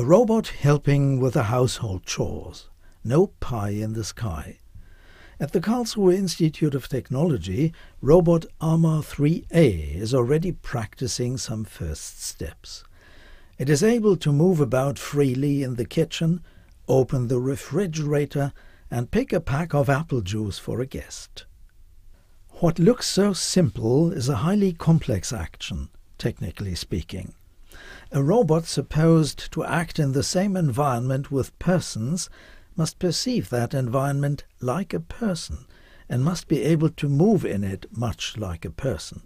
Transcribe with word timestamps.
A 0.00 0.02
robot 0.02 0.48
helping 0.48 1.20
with 1.20 1.34
the 1.34 1.42
household 1.42 2.06
chores. 2.06 2.70
No 3.04 3.26
pie 3.26 3.76
in 3.84 3.92
the 3.92 4.02
sky. 4.02 4.56
At 5.38 5.52
the 5.52 5.60
Karlsruhe 5.60 6.16
Institute 6.16 6.74
of 6.74 6.88
Technology, 6.88 7.74
robot 8.00 8.46
ARMAR 8.62 9.02
3A 9.02 9.94
is 9.94 10.14
already 10.14 10.52
practicing 10.52 11.36
some 11.36 11.64
first 11.64 12.22
steps. 12.22 12.82
It 13.58 13.68
is 13.68 13.82
able 13.82 14.16
to 14.16 14.32
move 14.32 14.58
about 14.58 14.98
freely 14.98 15.62
in 15.62 15.74
the 15.74 15.84
kitchen, 15.84 16.42
open 16.88 17.28
the 17.28 17.38
refrigerator, 17.38 18.54
and 18.90 19.10
pick 19.10 19.34
a 19.34 19.38
pack 19.38 19.74
of 19.74 19.90
apple 19.90 20.22
juice 20.22 20.58
for 20.58 20.80
a 20.80 20.86
guest. 20.86 21.44
What 22.60 22.78
looks 22.78 23.06
so 23.06 23.34
simple 23.34 24.12
is 24.12 24.30
a 24.30 24.36
highly 24.36 24.72
complex 24.72 25.30
action, 25.30 25.90
technically 26.16 26.74
speaking. 26.74 27.34
A 28.12 28.22
robot 28.22 28.66
supposed 28.66 29.52
to 29.52 29.64
act 29.64 29.98
in 29.98 30.12
the 30.12 30.22
same 30.22 30.56
environment 30.56 31.30
with 31.30 31.58
persons 31.58 32.28
must 32.76 32.98
perceive 32.98 33.50
that 33.50 33.74
environment 33.74 34.44
like 34.60 34.92
a 34.92 35.00
person 35.00 35.66
and 36.08 36.24
must 36.24 36.48
be 36.48 36.62
able 36.62 36.90
to 36.90 37.08
move 37.08 37.44
in 37.44 37.62
it 37.62 37.86
much 37.96 38.36
like 38.36 38.64
a 38.64 38.70
person. 38.70 39.22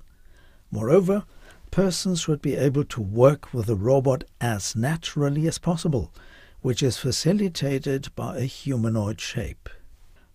Moreover, 0.71 1.25
persons 1.71 2.21
should 2.21 2.43
be 2.43 2.55
able 2.55 2.85
to 2.85 3.01
work 3.01 3.53
with 3.55 3.69
a 3.69 3.75
robot 3.75 4.25
as 4.41 4.77
naturally 4.77 5.49
as 5.49 5.59
possible, 5.59 6.13
which 6.61 6.83
is 6.83 6.99
facilitated 6.99 8.15
by 8.15 8.37
a 8.37 8.43
humanoid 8.43 9.21
shape. 9.21 9.69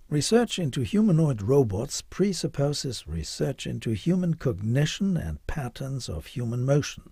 Research 0.09 0.57
into 0.57 0.81
humanoid 0.81 1.43
robots 1.43 2.01
presupposes 2.01 3.07
research 3.07 3.67
into 3.67 3.91
human 3.91 4.33
cognition 4.33 5.15
and 5.15 5.45
patterns 5.45 6.09
of 6.09 6.25
human 6.25 6.65
motion. 6.65 7.11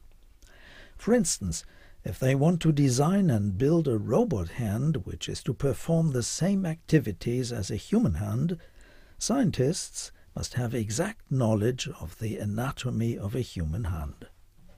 For 0.98 1.14
instance, 1.14 1.64
if 2.04 2.20
they 2.20 2.36
want 2.36 2.62
to 2.62 2.72
design 2.72 3.30
and 3.30 3.58
build 3.58 3.88
a 3.88 3.98
robot 3.98 4.50
hand 4.50 5.06
which 5.06 5.30
is 5.30 5.44
to 5.44 5.54
perform 5.54 6.12
the 6.12 6.24
same 6.24 6.66
activities 6.66 7.52
as 7.52 7.70
a 7.70 7.76
human 7.76 8.16
hand, 8.16 8.58
scientists 9.18 10.12
must 10.36 10.54
have 10.54 10.74
exact 10.74 11.32
knowledge 11.32 11.90
of 12.00 12.20
the 12.20 12.38
anatomy 12.38 13.18
of 13.18 13.36
a 13.36 13.42
human 13.42 13.86
hand. 13.86 14.28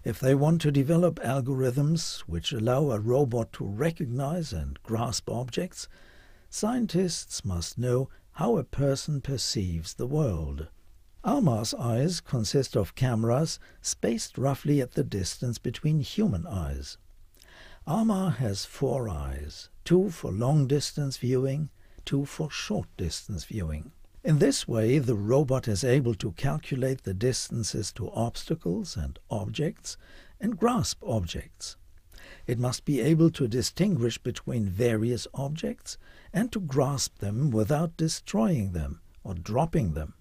If 0.03 0.19
they 0.19 0.33
want 0.33 0.61
to 0.61 0.71
develop 0.71 1.19
algorithms 1.19 2.21
which 2.21 2.53
allow 2.53 2.91
a 2.91 2.99
robot 2.99 3.51
to 3.53 3.65
recognize 3.65 4.53
and 4.53 4.81
grasp 4.83 5.29
objects, 5.29 5.87
Scientists 6.51 7.45
must 7.45 7.77
know 7.77 8.09
how 8.31 8.57
a 8.57 8.63
person 8.63 9.21
perceives 9.21 9.93
the 9.93 10.07
world. 10.07 10.67
ARMAR's 11.21 11.73
eyes 11.73 12.21
consist 12.21 12.77
of 12.77 12.95
cameras 12.95 13.59
spaced 13.81 14.37
roughly 14.37 14.79
at 14.79 14.93
the 14.93 15.03
distance 15.03 15.57
between 15.57 15.99
human 15.99 16.47
eyes. 16.47 16.97
ARMAR 17.85 18.31
has 18.31 18.63
four 18.63 19.09
eyes, 19.09 19.69
two 19.83 20.09
for 20.11 20.31
long-distance 20.31 21.17
viewing, 21.17 21.69
two 22.05 22.23
for 22.23 22.49
short-distance 22.49 23.43
viewing. 23.43 23.91
In 24.23 24.39
this 24.39 24.65
way, 24.67 24.97
the 24.97 25.15
robot 25.15 25.67
is 25.67 25.83
able 25.83 26.13
to 26.15 26.31
calculate 26.33 27.03
the 27.03 27.13
distances 27.13 27.91
to 27.93 28.11
obstacles 28.11 28.95
and 28.95 29.19
objects 29.29 29.97
and 30.39 30.57
grasp 30.57 31.03
objects. 31.05 31.75
It 32.47 32.59
must 32.59 32.85
be 32.85 33.01
able 33.01 33.29
to 33.31 33.47
distinguish 33.47 34.17
between 34.17 34.69
various 34.69 35.27
objects 35.33 35.97
and 36.31 36.49
to 36.53 36.61
grasp 36.61 37.19
them 37.19 37.51
without 37.51 37.97
destroying 37.97 38.71
them 38.71 39.01
or 39.23 39.33
dropping 39.33 39.93
them. 39.93 40.13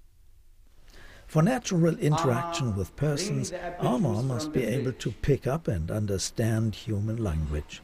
For 1.28 1.42
natural 1.42 1.98
interaction 1.98 2.74
with 2.74 2.96
persons, 2.96 3.52
ARMAR 3.80 4.22
must 4.22 4.50
be 4.50 4.64
able 4.64 4.94
to 4.94 5.10
pick 5.10 5.46
up 5.46 5.68
and 5.68 5.90
understand 5.90 6.74
human 6.74 7.22
language. 7.22 7.82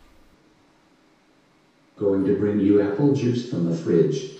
Going 1.98 2.24
to 2.24 2.38
bring 2.38 2.58
you 2.58 2.80
apple 2.80 3.12
juice 3.12 3.50
from 3.50 3.70
the 3.70 3.76
fridge. 3.76 4.30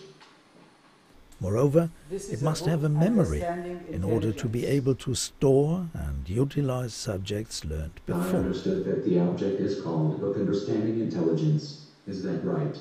Moreover, 1.38 1.91
it 2.10 2.41
must 2.41 2.64
have 2.64 2.82
a 2.82 2.88
memory 2.88 3.43
in 3.91 4.04
order 4.04 4.32
to 4.32 4.48
be 4.48 4.64
able 4.64 4.94
to 4.94 5.14
store 5.14 5.87
and 5.93 6.26
utilize 6.26 6.94
subjects 6.94 7.62
learned 7.62 8.00
before. 8.06 8.22
I 8.22 8.25
before. 8.25 8.41
understood 8.41 8.84
that 8.87 9.04
the 9.04 9.20
object 9.20 9.60
is 9.60 9.82
called 9.82 10.19
Book 10.19 10.37
Understanding 10.37 11.00
Intelligence. 11.00 11.88
Is 12.06 12.22
that 12.22 12.43
right? 12.43 12.78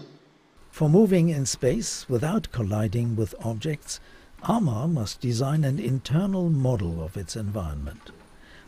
For 0.72 0.88
moving 0.90 1.28
in 1.28 1.46
space 1.46 2.08
without 2.08 2.54
colliding 2.54 3.18
with 3.18 3.36
objects, 3.44 4.00
ARMAR 4.46 4.90
must 4.90 5.22
design 5.22 5.64
an 5.64 5.80
internal 5.80 6.50
model 6.50 7.02
of 7.02 7.16
its 7.16 7.38
environment. 7.38 8.12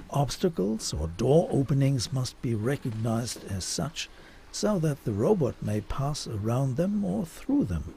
Obstacles 0.10 0.94
or 0.94 1.10
door 1.10 1.50
openings 1.52 2.14
must 2.14 2.42
be 2.42 2.56
recognized 2.56 3.44
as 3.52 3.66
such 3.66 4.10
so 4.54 4.80
that 4.80 5.04
the 5.04 5.12
robot 5.12 5.62
may 5.62 5.82
pass 5.82 6.28
around 6.28 6.78
them 6.78 7.04
or 7.04 7.26
through 7.26 7.66
them. 7.66 7.94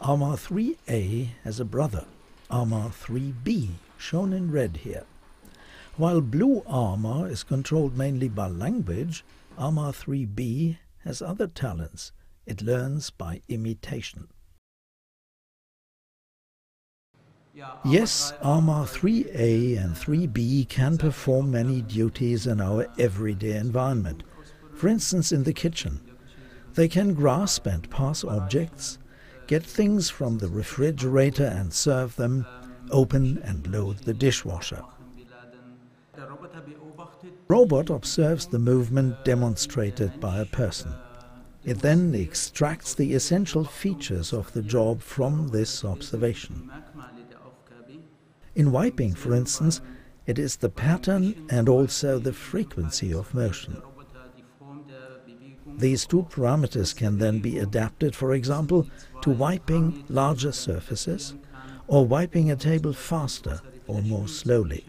ARMAR 0.00 0.36
3A 0.36 1.30
has 1.44 1.60
a 1.60 1.64
brother, 1.64 2.04
ARMAR 2.50 2.90
3B, 2.90 3.70
shown 3.96 4.34
in 4.34 4.50
red 4.50 4.76
here. 4.82 5.04
While 5.96 6.20
blue 6.20 6.62
ARMAR 6.66 7.26
is 7.30 7.42
controlled 7.42 7.96
mainly 7.96 8.28
by 8.28 8.48
language, 8.48 9.24
ARMAR 9.56 9.92
3B 9.92 10.76
has 11.04 11.22
other 11.22 11.46
talents. 11.46 12.12
It 12.44 12.60
learns 12.60 13.08
by 13.08 13.40
imitation. 13.48 14.28
Yes, 17.84 18.32
ARMAR 18.42 18.84
3A 18.84 19.78
and 19.78 19.94
3B 19.94 20.68
can 20.68 20.98
perform 20.98 21.52
many 21.52 21.82
duties 21.82 22.48
in 22.48 22.60
our 22.60 22.88
everyday 22.98 23.56
environment. 23.56 24.24
For 24.74 24.88
instance, 24.88 25.30
in 25.30 25.44
the 25.44 25.52
kitchen. 25.52 26.00
They 26.74 26.88
can 26.88 27.14
grasp 27.14 27.66
and 27.66 27.88
pass 27.90 28.24
objects, 28.24 28.98
get 29.46 29.62
things 29.62 30.10
from 30.10 30.38
the 30.38 30.48
refrigerator 30.48 31.44
and 31.44 31.72
serve 31.72 32.16
them, 32.16 32.44
open 32.90 33.38
and 33.44 33.64
load 33.68 33.98
the 33.98 34.14
dishwasher. 34.14 34.82
Robot 37.46 37.90
observes 37.90 38.46
the 38.46 38.58
movement 38.58 39.24
demonstrated 39.24 40.18
by 40.18 40.40
a 40.40 40.46
person. 40.46 40.92
It 41.64 41.78
then 41.78 42.14
extracts 42.14 42.94
the 42.94 43.14
essential 43.14 43.64
features 43.64 44.32
of 44.32 44.52
the 44.52 44.62
job 44.62 45.00
from 45.00 45.48
this 45.48 45.84
observation. 45.84 46.70
In 48.54 48.70
wiping, 48.70 49.14
for 49.14 49.34
instance, 49.34 49.80
it 50.26 50.38
is 50.38 50.56
the 50.56 50.68
pattern 50.68 51.46
and 51.50 51.68
also 51.68 52.18
the 52.18 52.32
frequency 52.32 53.12
of 53.12 53.34
motion. 53.34 53.82
These 55.76 56.06
two 56.06 56.22
parameters 56.30 56.94
can 56.94 57.18
then 57.18 57.40
be 57.40 57.58
adapted, 57.58 58.14
for 58.14 58.32
example, 58.32 58.86
to 59.22 59.30
wiping 59.30 60.04
larger 60.08 60.52
surfaces 60.52 61.34
or 61.88 62.06
wiping 62.06 62.50
a 62.50 62.56
table 62.56 62.92
faster 62.92 63.60
or 63.88 64.00
more 64.02 64.28
slowly. 64.28 64.86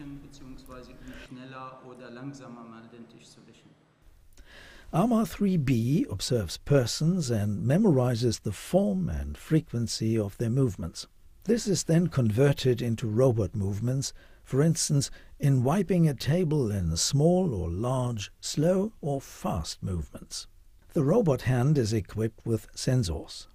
ARMAR 4.92 5.24
3B 5.24 6.10
observes 6.10 6.56
persons 6.58 7.30
and 7.30 7.66
memorizes 7.66 8.42
the 8.42 8.52
form 8.52 9.08
and 9.08 9.36
frequency 9.36 10.16
of 10.16 10.38
their 10.38 10.48
movements. 10.50 11.08
This 11.46 11.68
is 11.68 11.84
then 11.84 12.08
converted 12.08 12.82
into 12.82 13.06
robot 13.06 13.54
movements, 13.54 14.12
for 14.42 14.62
instance, 14.62 15.12
in 15.38 15.62
wiping 15.62 16.08
a 16.08 16.14
table 16.14 16.72
in 16.72 16.96
small 16.96 17.54
or 17.54 17.70
large, 17.70 18.32
slow 18.40 18.94
or 19.00 19.20
fast 19.20 19.80
movements. 19.80 20.48
The 20.92 21.04
robot 21.04 21.42
hand 21.42 21.78
is 21.78 21.92
equipped 21.92 22.44
with 22.44 22.66
sensors. 22.72 23.46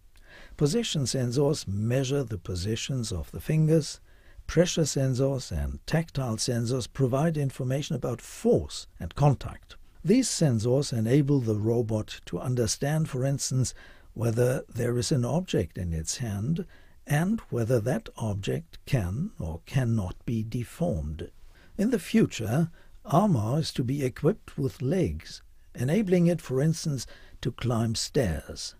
Position 0.55 1.01
sensors 1.01 1.67
measure 1.67 2.23
the 2.23 2.37
positions 2.37 3.11
of 3.11 3.29
the 3.31 3.41
fingers. 3.41 3.99
Pressure 4.47 4.83
sensors 4.83 5.51
and 5.51 5.85
tactile 5.85 6.37
sensors 6.37 6.87
provide 6.91 7.35
information 7.35 7.97
about 7.97 8.21
force 8.21 8.87
and 9.01 9.15
contact. 9.15 9.75
These 10.01 10.29
sensors 10.29 10.97
enable 10.97 11.41
the 11.41 11.59
robot 11.59 12.21
to 12.27 12.39
understand, 12.39 13.09
for 13.09 13.25
instance, 13.25 13.73
whether 14.13 14.63
there 14.69 14.97
is 14.97 15.11
an 15.11 15.25
object 15.25 15.77
in 15.77 15.91
its 15.91 16.19
hand 16.19 16.65
and 17.07 17.39
whether 17.49 17.79
that 17.79 18.09
object 18.17 18.77
can 18.85 19.31
or 19.39 19.61
cannot 19.65 20.15
be 20.25 20.43
deformed. 20.43 21.31
In 21.77 21.89
the 21.89 21.99
future, 21.99 22.69
ARMAR 23.05 23.59
is 23.59 23.73
to 23.73 23.83
be 23.83 24.03
equipped 24.03 24.57
with 24.57 24.81
legs, 24.81 25.41
enabling 25.73 26.27
it, 26.27 26.41
for 26.41 26.61
instance, 26.61 27.07
to 27.41 27.51
climb 27.51 27.95
stairs. 27.95 28.75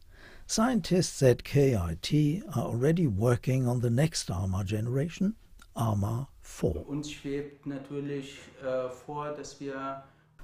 Scientists 0.46 1.24
at 1.24 1.44
KIT 1.44 2.44
are 2.56 2.66
already 2.66 3.08
working 3.08 3.68
on 3.68 3.80
the 3.80 3.90
next 3.90 4.30
ARMAR 4.30 4.64
generation, 4.64 5.36
ARMAR 5.76 6.28
4. 6.42 6.86
Uns 6.88 7.10
schwebt 7.10 7.66
natürlich 7.66 8.38
äh, 8.62 8.90
vor, 8.90 9.34
dass 9.34 9.60
wir 9.60 10.04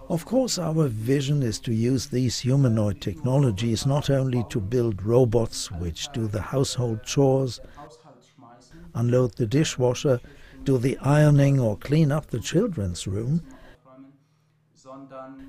Of 0.09 0.25
course, 0.25 0.57
our 0.57 0.87
vision 0.87 1.43
is 1.43 1.59
to 1.61 1.73
use 1.73 2.07
these 2.07 2.39
humanoid 2.39 3.01
technologies 3.01 3.85
not 3.85 4.09
only 4.09 4.45
to 4.49 4.59
build 4.61 5.03
robots 5.03 5.69
which 5.71 6.07
do 6.13 6.27
the 6.27 6.41
household 6.41 7.03
chores, 7.03 7.59
unload 8.95 9.35
the 9.35 9.45
dishwasher, 9.45 10.21
do 10.63 10.77
the 10.77 10.97
ironing, 10.99 11.59
or 11.59 11.77
clean 11.77 12.11
up 12.11 12.27
the 12.27 12.39
children's 12.39 13.05
room, 13.05 13.41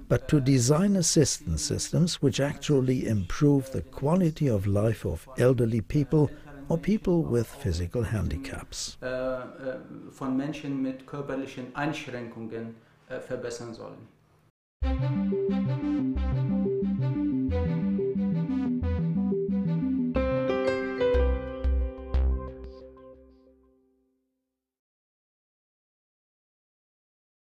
but 0.08 0.26
to 0.28 0.40
design 0.40 0.96
assistance 0.96 1.62
systems 1.62 2.20
which 2.20 2.40
actually 2.40 3.06
improve 3.06 3.70
the 3.70 3.82
quality 3.82 4.48
of 4.48 4.66
life 4.66 5.04
of 5.06 5.28
elderly 5.38 5.80
people 5.80 6.30
or 6.68 6.76
people 6.78 7.22
with 7.22 7.46
physical 7.46 8.02
handicaps. 8.02 8.98
äh, 9.00 9.06
äh, 9.06 9.78
von 10.10 10.36
Menschen 10.36 10.82
mit 10.82 11.06
körperlichen 11.06 11.74
Einschränkungen 11.74 12.74
äh, 13.08 13.20
verbessern 13.20 13.72
sollen. 13.74 14.17
Música 14.80 16.57